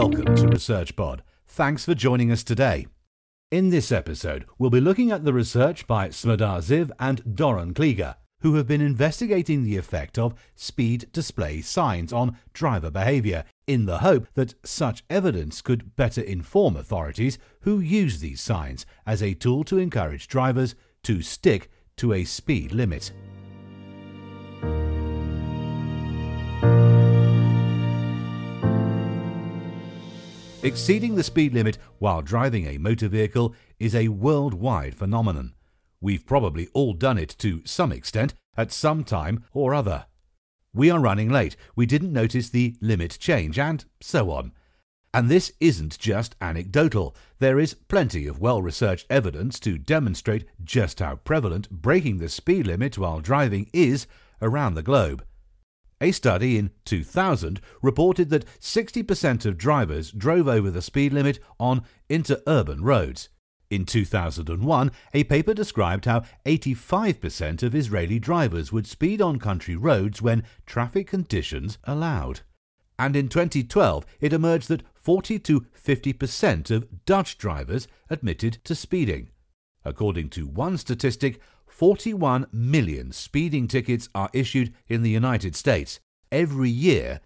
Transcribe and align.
Welcome 0.00 0.36
to 0.36 0.46
Research 0.46 0.94
Pod. 0.94 1.24
Thanks 1.48 1.84
for 1.84 1.92
joining 1.92 2.30
us 2.30 2.44
today. 2.44 2.86
In 3.50 3.70
this 3.70 3.90
episode, 3.90 4.44
we'll 4.56 4.70
be 4.70 4.80
looking 4.80 5.10
at 5.10 5.24
the 5.24 5.32
research 5.32 5.88
by 5.88 6.10
Smadar 6.10 6.60
Ziv 6.60 6.92
and 7.00 7.20
Doron 7.24 7.72
Kliger, 7.72 8.14
who 8.42 8.54
have 8.54 8.68
been 8.68 8.80
investigating 8.80 9.64
the 9.64 9.76
effect 9.76 10.16
of 10.16 10.36
speed 10.54 11.08
display 11.12 11.62
signs 11.62 12.12
on 12.12 12.38
driver 12.52 12.92
behavior 12.92 13.42
in 13.66 13.86
the 13.86 13.98
hope 13.98 14.28
that 14.34 14.54
such 14.64 15.02
evidence 15.10 15.60
could 15.60 15.96
better 15.96 16.22
inform 16.22 16.76
authorities 16.76 17.36
who 17.62 17.80
use 17.80 18.20
these 18.20 18.40
signs 18.40 18.86
as 19.04 19.20
a 19.20 19.34
tool 19.34 19.64
to 19.64 19.78
encourage 19.78 20.28
drivers 20.28 20.76
to 21.02 21.22
stick 21.22 21.72
to 21.96 22.12
a 22.12 22.22
speed 22.22 22.70
limit. 22.70 23.10
Exceeding 30.68 31.14
the 31.14 31.22
speed 31.22 31.54
limit 31.54 31.78
while 31.98 32.20
driving 32.20 32.66
a 32.66 32.76
motor 32.76 33.08
vehicle 33.08 33.54
is 33.78 33.94
a 33.94 34.08
worldwide 34.08 34.94
phenomenon. 34.94 35.54
We've 35.98 36.26
probably 36.26 36.68
all 36.74 36.92
done 36.92 37.16
it 37.16 37.34
to 37.38 37.62
some 37.64 37.90
extent 37.90 38.34
at 38.54 38.70
some 38.70 39.02
time 39.02 39.44
or 39.54 39.72
other. 39.72 40.04
We 40.74 40.90
are 40.90 41.00
running 41.00 41.30
late, 41.30 41.56
we 41.74 41.86
didn't 41.86 42.12
notice 42.12 42.50
the 42.50 42.76
limit 42.82 43.16
change, 43.18 43.58
and 43.58 43.82
so 44.02 44.30
on. 44.30 44.52
And 45.14 45.30
this 45.30 45.52
isn't 45.58 45.98
just 45.98 46.36
anecdotal. 46.38 47.16
There 47.38 47.58
is 47.58 47.72
plenty 47.72 48.26
of 48.26 48.38
well 48.38 48.60
researched 48.60 49.06
evidence 49.08 49.58
to 49.60 49.78
demonstrate 49.78 50.44
just 50.62 51.00
how 51.00 51.16
prevalent 51.16 51.70
breaking 51.70 52.18
the 52.18 52.28
speed 52.28 52.66
limit 52.66 52.98
while 52.98 53.20
driving 53.20 53.70
is 53.72 54.06
around 54.42 54.74
the 54.74 54.82
globe. 54.82 55.24
A 56.00 56.12
study 56.12 56.56
in 56.56 56.70
2000 56.84 57.60
reported 57.82 58.30
that 58.30 58.46
60% 58.60 59.44
of 59.44 59.58
drivers 59.58 60.12
drove 60.12 60.46
over 60.46 60.70
the 60.70 60.82
speed 60.82 61.12
limit 61.12 61.40
on 61.58 61.82
interurban 62.08 62.78
roads. 62.82 63.28
In 63.70 63.84
2001, 63.84 64.92
a 65.12 65.24
paper 65.24 65.52
described 65.52 66.06
how 66.06 66.22
85% 66.46 67.62
of 67.62 67.74
Israeli 67.74 68.18
drivers 68.18 68.72
would 68.72 68.86
speed 68.86 69.20
on 69.20 69.38
country 69.38 69.76
roads 69.76 70.22
when 70.22 70.44
traffic 70.64 71.08
conditions 71.08 71.78
allowed. 71.84 72.40
And 72.98 73.14
in 73.14 73.28
2012, 73.28 74.06
it 74.20 74.32
emerged 74.32 74.68
that 74.68 74.82
40 74.94 75.38
to 75.40 75.60
50% 75.60 76.70
of 76.70 77.04
Dutch 77.04 77.38
drivers 77.38 77.88
admitted 78.08 78.58
to 78.64 78.74
speeding. 78.74 79.28
According 79.84 80.30
to 80.30 80.46
one 80.46 80.78
statistic, 80.78 81.40
41 81.68 82.46
million 82.52 83.12
speeding 83.12 83.68
tickets 83.68 84.08
are 84.14 84.30
issued 84.32 84.74
in 84.88 85.02
the 85.02 85.10
United 85.10 85.54
States 85.54 86.00
every 86.32 86.70
year. 86.70 87.20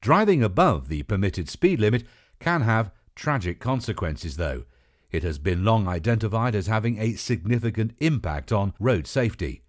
Driving 0.00 0.42
above 0.42 0.88
the 0.88 1.02
permitted 1.04 1.48
speed 1.48 1.80
limit 1.80 2.04
can 2.40 2.62
have 2.62 2.90
tragic 3.14 3.60
consequences, 3.60 4.36
though. 4.36 4.64
It 5.10 5.22
has 5.22 5.38
been 5.38 5.64
long 5.64 5.88
identified 5.88 6.54
as 6.54 6.66
having 6.66 6.98
a 6.98 7.14
significant 7.14 7.92
impact 7.98 8.52
on 8.52 8.74
road 8.78 9.06
safety. 9.06 9.62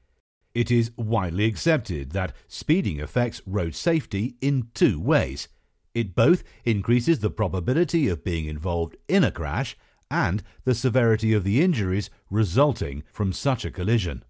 It 0.54 0.72
is 0.72 0.92
widely 0.98 1.46
accepted 1.46 2.12
that 2.12 2.34
speeding 2.48 3.00
affects 3.00 3.42
road 3.46 3.76
safety 3.76 4.36
in 4.42 4.70
two 4.74 5.00
ways. 5.00 5.48
It 5.94 6.16
both 6.16 6.44
increases 6.66 7.20
the 7.20 7.30
probability 7.30 8.08
of 8.08 8.24
being 8.24 8.46
involved 8.46 8.98
in 9.08 9.24
a 9.24 9.32
crash 9.32 9.78
and 10.10 10.44
the 10.64 10.76
severity 10.76 11.34
of 11.34 11.44
the 11.44 11.62
injuries 11.62 12.10
resulting 12.30 13.04
from 13.12 13.34
such 13.34 13.66
a 13.66 13.72
collision. 13.72 14.24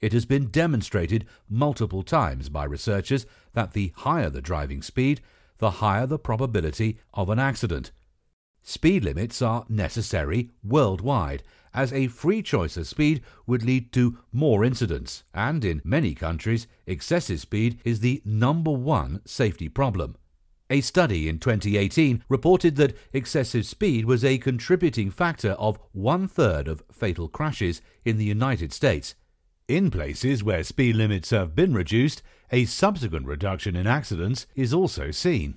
It 0.00 0.12
has 0.12 0.26
been 0.26 0.48
demonstrated 0.48 1.24
multiple 1.48 2.02
times 2.02 2.48
by 2.48 2.64
researchers 2.64 3.26
that 3.54 3.72
the 3.72 3.92
higher 3.96 4.30
the 4.30 4.42
driving 4.42 4.82
speed, 4.82 5.20
the 5.58 5.72
higher 5.82 6.06
the 6.06 6.18
probability 6.18 6.98
of 7.14 7.30
an 7.30 7.38
accident. 7.38 7.92
Speed 8.62 9.04
limits 9.04 9.40
are 9.40 9.64
necessary 9.68 10.50
worldwide, 10.62 11.42
as 11.72 11.92
a 11.92 12.08
free 12.08 12.42
choice 12.42 12.76
of 12.76 12.88
speed 12.88 13.22
would 13.46 13.62
lead 13.62 13.92
to 13.92 14.18
more 14.32 14.64
incidents, 14.64 15.24
and 15.32 15.64
in 15.64 15.82
many 15.84 16.14
countries, 16.14 16.66
excessive 16.86 17.40
speed 17.40 17.80
is 17.84 18.00
the 18.00 18.22
number 18.24 18.72
one 18.72 19.20
safety 19.24 19.68
problem. 19.68 20.16
A 20.68 20.80
study 20.80 21.28
in 21.28 21.38
2018 21.38 22.24
reported 22.28 22.74
that 22.74 22.96
excessive 23.12 23.64
speed 23.64 24.04
was 24.04 24.24
a 24.24 24.38
contributing 24.38 25.12
factor 25.12 25.52
of 25.52 25.78
one 25.92 26.26
third 26.26 26.66
of 26.66 26.82
fatal 26.90 27.28
crashes 27.28 27.80
in 28.04 28.18
the 28.18 28.24
United 28.24 28.72
States. 28.72 29.14
In 29.68 29.92
places 29.92 30.42
where 30.42 30.64
speed 30.64 30.96
limits 30.96 31.30
have 31.30 31.54
been 31.54 31.72
reduced, 31.72 32.20
a 32.50 32.64
subsequent 32.64 33.26
reduction 33.26 33.76
in 33.76 33.86
accidents 33.86 34.46
is 34.56 34.74
also 34.74 35.12
seen. 35.12 35.56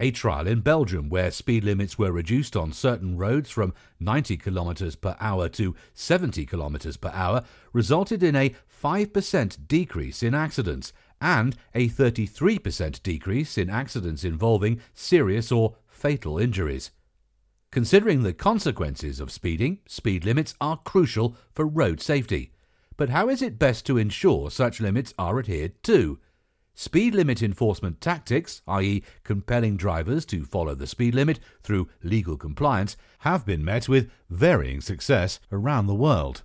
A 0.00 0.10
trial 0.10 0.46
in 0.48 0.60
Belgium 0.60 1.08
where 1.08 1.30
speed 1.30 1.62
limits 1.62 1.96
were 1.96 2.12
reduced 2.12 2.56
on 2.56 2.72
certain 2.72 3.16
roads 3.16 3.50
from 3.50 3.74
90 4.00 4.38
km 4.38 5.00
per 5.00 5.16
hour 5.20 5.48
to 5.50 5.74
70 5.94 6.46
km 6.46 7.00
per 7.00 7.10
hour 7.12 7.44
resulted 7.72 8.22
in 8.22 8.34
a 8.34 8.54
5% 8.82 9.68
decrease 9.68 10.22
in 10.22 10.34
accidents 10.34 10.92
and 11.20 11.56
a 11.74 11.88
33% 11.88 13.02
decrease 13.02 13.58
in 13.58 13.70
accidents 13.70 14.24
involving 14.24 14.80
serious 14.94 15.50
or 15.50 15.76
fatal 15.86 16.38
injuries. 16.38 16.90
Considering 17.70 18.22
the 18.22 18.32
consequences 18.32 19.20
of 19.20 19.30
speeding, 19.30 19.80
speed 19.86 20.24
limits 20.24 20.54
are 20.60 20.78
crucial 20.78 21.36
for 21.54 21.66
road 21.66 22.00
safety. 22.00 22.52
But 22.96 23.10
how 23.10 23.28
is 23.28 23.42
it 23.42 23.58
best 23.58 23.84
to 23.86 23.98
ensure 23.98 24.50
such 24.50 24.80
limits 24.80 25.12
are 25.18 25.38
adhered 25.38 25.82
to? 25.84 26.18
Speed 26.74 27.14
limit 27.14 27.42
enforcement 27.42 28.00
tactics, 28.00 28.62
i.e., 28.68 29.02
compelling 29.24 29.76
drivers 29.76 30.24
to 30.26 30.44
follow 30.44 30.74
the 30.74 30.86
speed 30.86 31.14
limit 31.14 31.40
through 31.60 31.88
legal 32.02 32.36
compliance, 32.36 32.96
have 33.20 33.44
been 33.44 33.64
met 33.64 33.88
with 33.88 34.10
varying 34.30 34.80
success 34.80 35.40
around 35.50 35.86
the 35.86 35.94
world. 35.94 36.44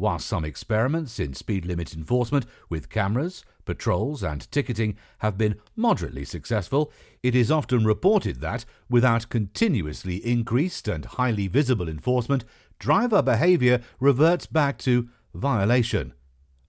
While 0.00 0.18
some 0.18 0.46
experiments 0.46 1.20
in 1.20 1.34
speed 1.34 1.66
limit 1.66 1.92
enforcement 1.92 2.46
with 2.70 2.88
cameras, 2.88 3.44
patrols, 3.66 4.22
and 4.22 4.50
ticketing 4.50 4.96
have 5.18 5.36
been 5.36 5.56
moderately 5.76 6.24
successful, 6.24 6.90
it 7.22 7.34
is 7.34 7.50
often 7.50 7.84
reported 7.84 8.40
that, 8.40 8.64
without 8.88 9.28
continuously 9.28 10.16
increased 10.26 10.88
and 10.88 11.04
highly 11.04 11.48
visible 11.48 11.86
enforcement, 11.86 12.46
driver 12.78 13.20
behavior 13.20 13.82
reverts 14.00 14.46
back 14.46 14.78
to 14.78 15.10
violation. 15.34 16.14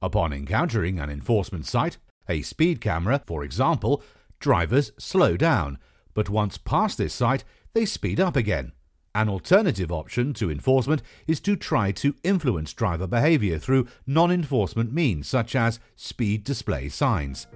Upon 0.01 0.33
encountering 0.33 0.99
an 0.99 1.09
enforcement 1.09 1.65
site, 1.65 1.99
a 2.27 2.41
speed 2.41 2.81
camera, 2.81 3.21
for 3.25 3.45
example, 3.45 4.03
drivers 4.41 4.91
slow 4.99 5.37
down, 5.37 5.77
but 6.13 6.27
once 6.27 6.57
past 6.57 6.97
this 6.97 7.13
site, 7.13 7.45
they 7.73 7.85
speed 7.85 8.19
up 8.19 8.35
again. 8.35 8.73
An 9.13 9.27
alternative 9.27 9.91
option 9.91 10.33
to 10.35 10.49
enforcement 10.49 11.01
is 11.27 11.41
to 11.41 11.57
try 11.57 11.91
to 11.91 12.15
influence 12.23 12.71
driver 12.71 13.07
behavior 13.07 13.59
through 13.59 13.87
non 14.07 14.31
enforcement 14.31 14.93
means 14.93 15.27
such 15.27 15.53
as 15.53 15.81
speed 15.97 16.45
display 16.45 16.87
signs. 16.87 17.47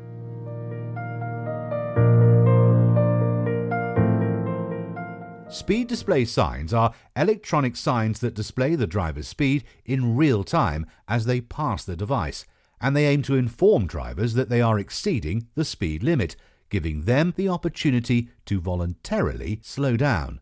Speed 5.48 5.88
display 5.88 6.26
signs 6.26 6.74
are 6.74 6.94
electronic 7.16 7.78
signs 7.78 8.20
that 8.20 8.34
display 8.34 8.76
the 8.76 8.86
driver's 8.86 9.30
speed 9.30 9.64
in 9.86 10.18
real 10.18 10.44
time 10.44 10.86
as 11.08 11.26
they 11.26 11.40
pass 11.40 11.86
the 11.86 11.96
device, 11.96 12.46
and 12.82 12.94
they 12.94 13.06
aim 13.06 13.22
to 13.22 13.36
inform 13.36 13.88
drivers 13.88 14.34
that 14.34 14.50
they 14.50 14.60
are 14.60 14.78
exceeding 14.78 15.48
the 15.56 15.64
speed 15.64 16.04
limit, 16.04 16.36
giving 16.70 17.04
them 17.04 17.34
the 17.38 17.48
opportunity 17.48 18.28
to 18.46 18.60
voluntarily 18.60 19.62
slow 19.64 19.96
down. 19.96 20.42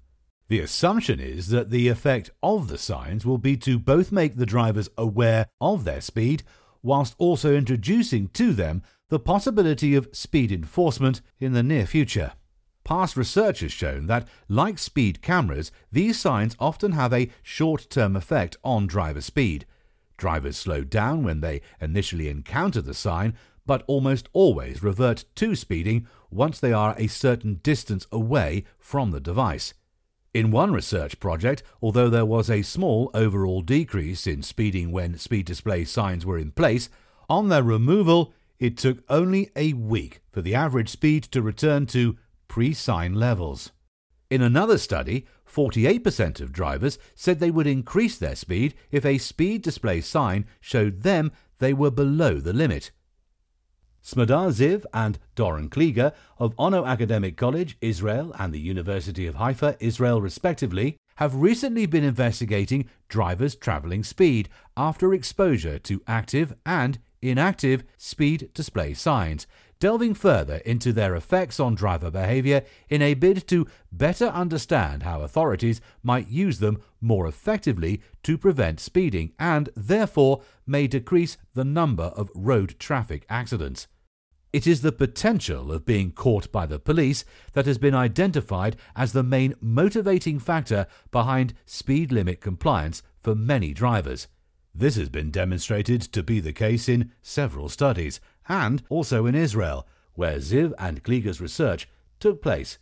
The 0.53 0.59
assumption 0.59 1.19
is 1.19 1.47
that 1.47 1.71
the 1.71 1.87
effect 1.87 2.29
of 2.43 2.67
the 2.67 2.77
signs 2.77 3.25
will 3.25 3.39
be 3.39 3.57
to 3.57 3.79
both 3.79 4.11
make 4.11 4.35
the 4.35 4.45
drivers 4.45 4.87
aware 4.99 5.47
of 5.59 5.83
their 5.83 5.99
speed, 5.99 6.43
whilst 6.83 7.15
also 7.17 7.55
introducing 7.55 8.27
to 8.33 8.53
them 8.53 8.83
the 9.09 9.17
possibility 9.17 9.95
of 9.95 10.09
speed 10.11 10.51
enforcement 10.51 11.21
in 11.39 11.53
the 11.53 11.63
near 11.63 11.87
future. 11.87 12.33
Past 12.83 13.17
research 13.17 13.61
has 13.61 13.71
shown 13.71 14.05
that, 14.05 14.27
like 14.47 14.77
speed 14.77 15.23
cameras, 15.23 15.71
these 15.91 16.19
signs 16.19 16.55
often 16.59 16.91
have 16.91 17.13
a 17.13 17.31
short 17.41 17.89
term 17.89 18.15
effect 18.15 18.55
on 18.63 18.85
driver 18.85 19.21
speed. 19.21 19.65
Drivers 20.17 20.55
slow 20.55 20.83
down 20.83 21.23
when 21.23 21.41
they 21.41 21.61
initially 21.81 22.29
encounter 22.29 22.83
the 22.83 22.93
sign, 22.93 23.33
but 23.65 23.83
almost 23.87 24.29
always 24.33 24.83
revert 24.83 25.25
to 25.33 25.55
speeding 25.55 26.07
once 26.29 26.59
they 26.59 26.71
are 26.71 26.93
a 26.99 27.07
certain 27.07 27.55
distance 27.63 28.05
away 28.11 28.65
from 28.77 29.09
the 29.09 29.19
device. 29.19 29.73
In 30.33 30.49
one 30.49 30.73
research 30.73 31.19
project, 31.19 31.61
although 31.79 32.09
there 32.09 32.25
was 32.25 32.49
a 32.49 32.63
small 32.63 33.11
overall 33.13 33.61
decrease 33.61 34.25
in 34.25 34.41
speeding 34.41 34.91
when 34.91 35.17
speed 35.19 35.45
display 35.45 35.85
signs 35.85 36.25
were 36.25 36.39
in 36.39 36.51
place, 36.51 36.89
on 37.29 37.49
their 37.49 37.61
removal, 37.61 38.33
it 38.57 38.75
took 38.75 39.03
only 39.09 39.51
a 39.55 39.73
week 39.73 40.21
for 40.31 40.41
the 40.41 40.55
average 40.55 40.89
speed 40.89 41.23
to 41.25 41.41
return 41.43 41.85
to 41.87 42.17
pre 42.47 42.73
sign 42.73 43.13
levels. 43.13 43.71
In 44.31 44.41
another 44.41 44.79
study, 44.79 45.27
48% 45.47 46.41
of 46.41 46.51
drivers 46.51 46.97
said 47.13 47.39
they 47.39 47.51
would 47.51 47.67
increase 47.67 48.17
their 48.17 48.35
speed 48.35 48.73
if 48.89 49.05
a 49.05 49.19
speed 49.19 49.61
display 49.61 50.01
sign 50.01 50.47
showed 50.59 51.03
them 51.03 51.31
they 51.59 51.73
were 51.73 51.91
below 51.91 52.39
the 52.39 52.53
limit. 52.53 52.89
Smadar 54.03 54.49
Ziv 54.51 54.83
and 54.93 55.17
Doron 55.35 55.69
Kliger 55.69 56.13
of 56.37 56.53
Ono 56.57 56.85
Academic 56.85 57.37
College, 57.37 57.77
Israel, 57.79 58.35
and 58.37 58.53
the 58.53 58.59
University 58.59 59.25
of 59.25 59.35
Haifa, 59.35 59.77
Israel, 59.79 60.21
respectively, 60.21 60.97
have 61.15 61.35
recently 61.35 61.85
been 61.85 62.03
investigating 62.03 62.89
drivers' 63.07 63.55
travelling 63.55 64.03
speed 64.03 64.49
after 64.75 65.13
exposure 65.13 65.79
to 65.79 66.01
active 66.05 66.53
and 66.65 66.99
inactive 67.21 67.83
speed 67.97 68.49
display 68.53 68.93
signs, 68.93 69.47
delving 69.79 70.13
further 70.13 70.57
into 70.65 70.91
their 70.91 71.15
effects 71.15 71.59
on 71.59 71.75
driver 71.75 72.11
behaviour 72.11 72.61
in 72.89 73.01
a 73.01 73.13
bid 73.13 73.47
to 73.47 73.67
better 73.91 74.27
understand 74.27 75.03
how 75.03 75.21
authorities 75.21 75.81
might 76.01 76.27
use 76.27 76.59
them 76.59 76.81
more 76.99 77.27
effectively 77.27 78.01
to 78.23 78.37
prevent 78.37 78.79
speeding 78.79 79.31
and, 79.39 79.69
therefore, 79.75 80.41
may 80.65 80.87
decrease 80.87 81.37
the 81.53 81.65
number 81.65 82.11
of 82.15 82.31
road 82.33 82.75
traffic 82.79 83.25
accidents. 83.29 83.87
It 84.53 84.67
is 84.67 84.81
the 84.83 84.91
potential 84.91 85.71
of 85.71 85.83
being 85.83 86.11
caught 86.11 86.51
by 86.51 86.67
the 86.67 86.77
police 86.77 87.25
that 87.53 87.65
has 87.65 87.79
been 87.79 87.95
identified 87.95 88.75
as 88.95 89.11
the 89.11 89.23
main 89.23 89.55
motivating 89.59 90.37
factor 90.37 90.85
behind 91.09 91.55
speed 91.65 92.11
limit 92.11 92.39
compliance 92.39 93.01
for 93.19 93.33
many 93.33 93.73
drivers. 93.73 94.27
This 94.75 94.95
has 94.95 95.09
been 95.09 95.31
demonstrated 95.31 96.03
to 96.03 96.21
be 96.21 96.39
the 96.39 96.53
case 96.53 96.87
in 96.87 97.11
several 97.23 97.67
studies, 97.67 98.19
and 98.47 98.83
also 98.89 99.25
in 99.25 99.33
Israel, 99.33 99.87
where 100.13 100.37
Ziv 100.37 100.71
and 100.77 101.03
Kliger's 101.03 101.41
research 101.41 101.89
took 102.19 102.39
place. 102.39 102.77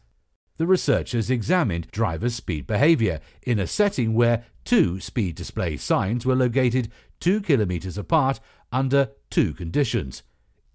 The 0.57 0.67
researchers 0.67 1.31
examined 1.31 1.89
drivers' 1.91 2.35
speed 2.35 2.67
behavior 2.67 3.21
in 3.43 3.59
a 3.59 3.65
setting 3.65 4.13
where 4.13 4.43
two 4.65 4.99
speed 4.99 5.35
display 5.35 5.77
signs 5.77 6.25
were 6.25 6.35
located 6.35 6.91
two 7.21 7.39
kilometers 7.39 7.97
apart 7.97 8.41
under 8.73 9.11
two 9.29 9.53
conditions. 9.53 10.23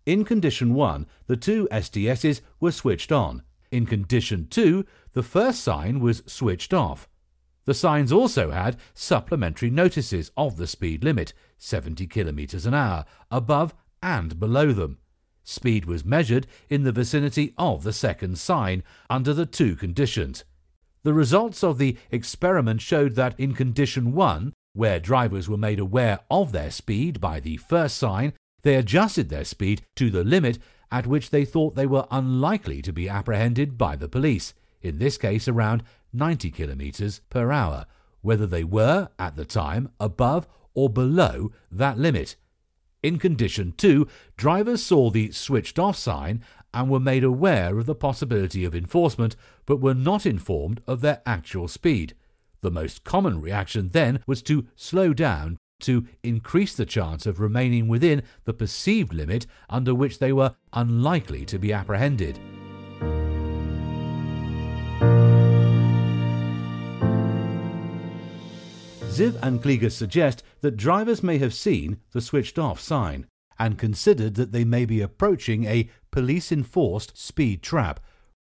In 0.07 0.25
condition 0.25 0.73
1, 0.73 1.05
the 1.27 1.37
two 1.37 1.69
SDSs 1.73 2.41
were 2.61 2.71
switched 2.71 3.11
on. 3.11 3.43
In 3.73 3.87
condition 3.87 4.47
2, 4.49 4.87
the 5.13 5.23
first 5.25 5.61
sign 5.65 5.99
was 5.99 6.23
switched 6.27 6.73
off. 6.73 7.09
The 7.65 7.75
signs 7.75 8.13
also 8.13 8.53
had 8.53 8.77
supplementary 8.95 9.69
notices 9.69 10.31
of 10.37 10.57
the 10.57 10.69
speed 10.69 11.03
limit, 11.03 11.33
70 11.59 12.07
kilometers 12.07 12.65
an 12.65 12.75
hour, 12.75 13.05
above 13.33 13.75
and 14.01 14.39
below 14.39 14.73
them. 14.73 14.99
Speed 15.43 15.87
was 15.87 16.05
measured 16.05 16.47
in 16.71 16.85
the 16.85 16.93
vicinity 16.93 17.53
of 17.59 17.83
the 17.83 17.93
second 17.93 18.39
sign 18.39 18.85
under 19.11 19.35
the 19.35 19.47
two 19.47 19.75
conditions. 19.75 20.45
The 21.03 21.15
results 21.15 21.65
of 21.65 21.79
the 21.79 21.97
experiment 22.13 22.81
showed 22.81 23.17
that 23.17 23.39
in 23.39 23.55
condition 23.55 24.13
1, 24.13 24.53
where 24.73 25.01
drivers 25.01 25.49
were 25.49 25.57
made 25.57 25.81
aware 25.81 26.21
of 26.31 26.53
their 26.53 26.71
speed 26.71 27.21
by 27.21 27.41
the 27.41 27.57
first 27.57 27.97
sign 27.97 28.33
they 28.67 28.75
adjusted 28.75 29.29
their 29.29 29.45
speed 29.45 29.83
to 29.95 30.11
the 30.11 30.25
limit 30.25 30.59
at 30.91 31.07
which 31.07 31.31
they 31.31 31.45
thought 31.45 31.77
they 31.77 31.87
were 31.87 32.09
unlikely 32.11 32.83
to 32.83 32.93
be 32.93 33.09
apprehended 33.09 33.79
by 33.79 33.95
the 33.95 34.09
police, 34.09 34.55
in 34.83 34.99
this 34.99 35.17
case 35.17 35.47
around 35.47 35.85
90 36.13 36.51
kilometers 36.51 37.21
per 37.31 37.53
hour, 37.53 37.87
whether 38.23 38.45
they 38.45 38.65
were, 38.65 39.09
at 39.21 39.37
the 39.37 39.45
time, 39.45 39.89
above 40.01 40.49
or 40.75 40.91
below 40.91 41.53
that 41.71 41.97
limit. 41.97 42.35
In 43.05 43.21
condition 43.21 43.73
2, 43.77 44.09
drivers 44.37 44.83
saw 44.83 45.11
the 45.11 45.31
switched 45.31 45.79
off 45.79 45.97
sign 45.97 46.43
and 46.75 46.91
were 46.91 46.99
made 46.99 47.23
aware 47.23 47.79
of 47.79 47.87
the 47.87 47.95
possibility 47.95 48.65
of 48.65 48.75
enforcement, 48.75 49.37
but 49.65 49.81
were 49.81 49.95
not 49.95 50.27
informed 50.27 50.81
of 50.89 51.03
their 51.03 51.23
actual 51.25 51.69
speed. 51.69 52.17
The 52.63 52.73
most 52.73 53.05
common 53.05 53.41
reaction 53.41 53.91
then 53.93 54.25
was 54.27 54.43
to 54.43 54.67
slow 54.75 55.15
down 55.15 55.57
to 55.81 56.07
increase 56.23 56.75
the 56.75 56.87
chance 56.87 57.27
of 57.27 57.41
remaining 57.41 57.89
within 57.89 58.23
the 58.45 58.55
perceived 58.55 59.13
limit 59.13 59.47
under 59.69 59.95
which 59.95 60.19
they 60.19 60.33
were 60.33 60.55
unlikely 60.73 61.45
to 61.45 61.59
be 61.59 61.73
apprehended. 61.73 62.39
Ziv 69.17 69.39
and 69.43 69.63
Kliger 69.63 69.91
suggest 69.91 70.43
that 70.61 70.77
drivers 70.77 71.23
may 71.23 71.39
have 71.39 71.55
seen 71.55 72.01
the 72.13 72.21
switched 72.21 72.59
off 72.59 72.79
sign 72.79 73.27
and 73.59 73.79
considered 73.79 74.35
that 74.35 74.53
they 74.53 74.65
may 74.65 74.85
be 74.85 75.01
approaching 75.01 75.65
a 75.65 75.89
police 76.11 76.53
enforced 76.53 77.17
speed 77.17 77.63
trap, 77.63 78.01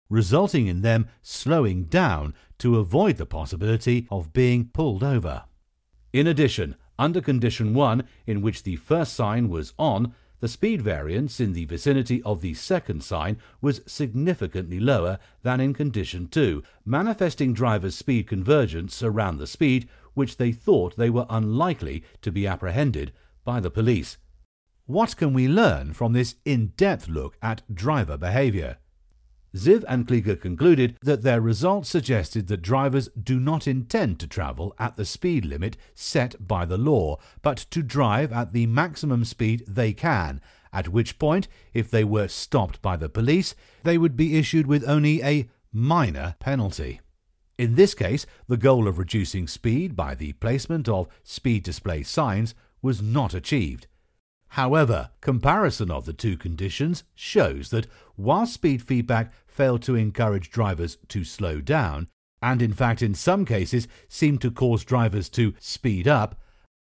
resulting 0.09 0.67
in 0.67 0.81
them 0.81 1.07
slowing 1.21 1.85
down 1.85 2.33
to 2.59 2.79
avoid 2.79 3.15
the 3.15 3.25
possibility 3.25 4.07
of 4.11 4.33
being 4.33 4.65
pulled 4.73 5.03
over. 5.03 5.45
In 6.11 6.27
addition, 6.27 6.75
under 6.99 7.21
condition 7.21 7.73
1, 7.73 8.03
in 8.25 8.41
which 8.41 8.63
the 8.63 8.75
first 8.75 9.13
sign 9.13 9.49
was 9.49 9.73
on, 9.77 10.13
the 10.39 10.47
speed 10.47 10.81
variance 10.81 11.39
in 11.39 11.53
the 11.53 11.65
vicinity 11.65 12.21
of 12.23 12.41
the 12.41 12.53
second 12.53 13.03
sign 13.03 13.37
was 13.59 13.81
significantly 13.87 14.79
lower 14.79 15.17
than 15.41 15.59
in 15.59 15.73
condition 15.73 16.27
2, 16.27 16.63
manifesting 16.85 17.53
drivers' 17.53 17.95
speed 17.95 18.27
convergence 18.27 19.01
around 19.01 19.37
the 19.37 19.47
speed 19.47 19.89
which 20.13 20.37
they 20.37 20.51
thought 20.51 20.95
they 20.95 21.09
were 21.09 21.25
unlikely 21.29 22.03
to 22.21 22.31
be 22.31 22.45
apprehended 22.45 23.11
by 23.43 23.59
the 23.59 23.71
police. 23.71 24.17
What 24.85 25.17
can 25.17 25.33
we 25.33 25.47
learn 25.47 25.93
from 25.93 26.13
this 26.13 26.35
in 26.45 26.67
depth 26.77 27.07
look 27.07 27.37
at 27.41 27.61
driver 27.73 28.17
behaviour? 28.17 28.77
Ziv 29.57 29.83
and 29.87 30.07
Kliger 30.07 30.39
concluded 30.39 30.97
that 31.01 31.23
their 31.23 31.41
results 31.41 31.89
suggested 31.89 32.47
that 32.47 32.61
drivers 32.61 33.09
do 33.21 33.39
not 33.39 33.67
intend 33.67 34.19
to 34.19 34.27
travel 34.27 34.75
at 34.77 34.95
the 34.95 35.05
speed 35.05 35.45
limit 35.45 35.75
set 35.95 36.47
by 36.47 36.63
the 36.65 36.77
law, 36.77 37.17
but 37.41 37.57
to 37.71 37.81
drive 37.81 38.31
at 38.31 38.53
the 38.53 38.67
maximum 38.67 39.25
speed 39.25 39.63
they 39.67 39.93
can, 39.93 40.39
at 40.71 40.89
which 40.89 41.17
point, 41.17 41.47
if 41.73 41.89
they 41.89 42.03
were 42.03 42.27
stopped 42.27 42.81
by 42.81 42.95
the 42.95 43.09
police, 43.09 43.55
they 43.83 43.97
would 43.97 44.15
be 44.15 44.37
issued 44.37 44.67
with 44.67 44.87
only 44.87 45.23
a 45.23 45.49
minor 45.73 46.35
penalty. 46.39 47.01
In 47.57 47.73
this 47.73 47.95
case, 47.95 48.27
the 48.47 48.57
goal 48.57 48.87
of 48.87 48.99
reducing 48.99 49.47
speed 49.47 49.95
by 49.95 50.13
the 50.13 50.33
placement 50.33 50.87
of 50.87 51.07
speed 51.23 51.63
display 51.63 52.03
signs 52.03 52.53
was 52.81 53.01
not 53.01 53.33
achieved. 53.33 53.87
However, 54.49 55.11
comparison 55.21 55.91
of 55.91 56.05
the 56.05 56.13
two 56.13 56.37
conditions 56.37 57.03
shows 57.15 57.69
that 57.69 57.87
while 58.15 58.45
speed 58.45 58.81
feedback 58.81 59.33
failed 59.45 59.81
to 59.83 59.95
encourage 59.95 60.49
drivers 60.49 60.97
to 61.09 61.23
slow 61.23 61.61
down, 61.61 62.07
and 62.41 62.61
in 62.61 62.73
fact 62.73 63.01
in 63.01 63.13
some 63.13 63.45
cases 63.45 63.87
seemed 64.07 64.41
to 64.41 64.51
cause 64.51 64.83
drivers 64.83 65.29
to 65.29 65.53
speed 65.59 66.07
up, 66.07 66.39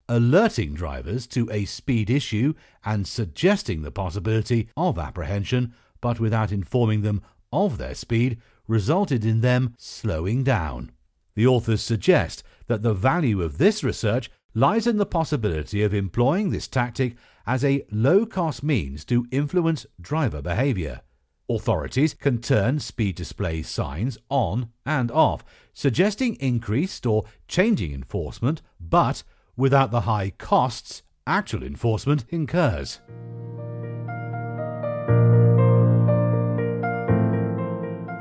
alerting 0.08 0.74
drivers 0.74 1.26
to 1.26 1.50
a 1.50 1.64
speed 1.64 2.10
issue 2.10 2.54
and 2.84 3.06
suggesting 3.06 3.82
the 3.82 3.90
possibility 3.90 4.68
of 4.76 4.98
apprehension, 4.98 5.74
but 6.00 6.20
without 6.20 6.52
informing 6.52 7.02
them 7.02 7.22
of 7.52 7.78
their 7.78 7.94
speed, 7.94 8.40
resulted 8.68 9.24
in 9.24 9.40
them 9.40 9.74
slowing 9.78 10.44
down. 10.44 10.92
The 11.34 11.46
authors 11.46 11.82
suggest 11.82 12.42
that 12.66 12.82
the 12.82 12.94
value 12.94 13.42
of 13.42 13.58
this 13.58 13.82
research 13.82 14.30
lies 14.54 14.86
in 14.86 14.96
the 14.96 15.06
possibility 15.06 15.82
of 15.82 15.92
employing 15.92 16.50
this 16.50 16.66
tactic 16.66 17.16
as 17.46 17.64
a 17.64 17.84
low 17.90 18.26
cost 18.26 18.62
means 18.62 19.04
to 19.04 19.26
influence 19.30 19.86
driver 20.00 20.42
behavior. 20.42 21.00
Authorities 21.48 22.12
can 22.12 22.40
turn 22.40 22.80
speed 22.80 23.14
display 23.14 23.62
signs 23.62 24.18
on 24.28 24.70
and 24.84 25.12
off, 25.12 25.44
suggesting 25.72 26.34
increased 26.36 27.06
or 27.06 27.24
changing 27.46 27.92
enforcement, 27.92 28.62
but 28.80 29.22
without 29.56 29.92
the 29.92 30.02
high 30.02 30.30
costs 30.30 31.02
actual 31.26 31.62
enforcement 31.62 32.24
incurs. 32.30 33.00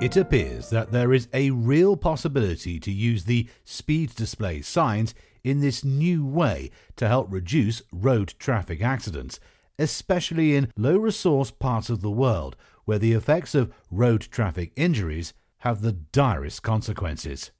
It 0.01 0.17
appears 0.17 0.69
that 0.69 0.91
there 0.91 1.13
is 1.13 1.27
a 1.33 1.49
real 1.49 1.97
possibility 1.97 2.79
to 2.79 2.91
use 2.91 3.23
the 3.23 3.47
speed 3.63 4.13
display 4.13 4.61
signs 4.61 5.15
in 5.45 5.61
this 5.61 5.85
new 5.85 6.25
way 6.25 6.71
to 6.95 7.07
help 7.07 7.27
reduce 7.29 7.83
road 7.93 8.33
traffic 8.39 8.81
accidents, 8.81 9.39
especially 9.77 10.55
in 10.55 10.71
low 10.75 10.97
resource 10.97 11.51
parts 11.51 11.89
of 11.89 12.01
the 12.01 12.11
world 12.11 12.55
where 12.85 12.99
the 12.99 13.13
effects 13.13 13.53
of 13.53 13.71
road 13.91 14.21
traffic 14.31 14.71
injuries 14.75 15.33
have 15.59 15.81
the 15.81 15.91
direst 15.91 16.63
consequences. 16.63 17.51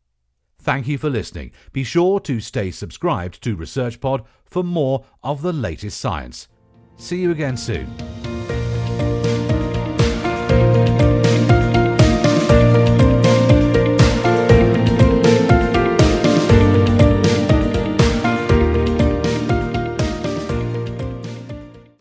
Thank 0.60 0.88
you 0.88 0.98
for 0.98 1.10
listening. 1.10 1.51
Be 1.74 1.84
sure 1.84 2.20
to 2.22 2.39
stay 2.39 2.72
subscribed 2.72 3.42
to 3.44 3.56
ResearchPod 3.56 4.25
for 4.46 4.63
more 4.63 5.06
of 5.24 5.44
the 5.44 5.54
latest 5.54 6.00
science. 6.00 6.48
See 6.98 7.22
you 7.22 7.32
again 7.32 7.58
soon. 7.58 8.25